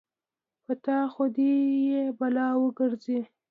[0.65, 1.53] په تا خو دې
[1.89, 3.19] يې بلا وګرځې.